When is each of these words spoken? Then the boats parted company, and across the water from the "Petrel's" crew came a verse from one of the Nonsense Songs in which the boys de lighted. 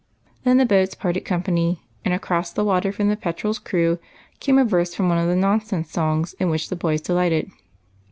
Then 0.45 0.57
the 0.57 0.65
boats 0.65 0.95
parted 0.95 1.25
company, 1.25 1.83
and 2.03 2.11
across 2.11 2.51
the 2.51 2.63
water 2.65 2.91
from 2.91 3.07
the 3.09 3.15
"Petrel's" 3.15 3.59
crew 3.59 3.99
came 4.39 4.57
a 4.57 4.65
verse 4.65 4.95
from 4.95 5.09
one 5.09 5.19
of 5.19 5.27
the 5.27 5.35
Nonsense 5.35 5.91
Songs 5.91 6.33
in 6.39 6.49
which 6.49 6.69
the 6.69 6.75
boys 6.75 7.01
de 7.01 7.13
lighted. 7.13 7.51